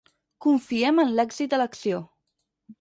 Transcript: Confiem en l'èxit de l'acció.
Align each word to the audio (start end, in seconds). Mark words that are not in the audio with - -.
Confiem 0.45 1.03
en 1.05 1.13
l'èxit 1.19 1.53
de 1.55 1.61
l'acció. 1.63 2.03